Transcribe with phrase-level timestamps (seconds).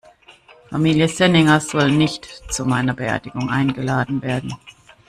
[0.71, 4.51] Familie Senninger soll nicht zu meiner Beerdigung eingeladen werden.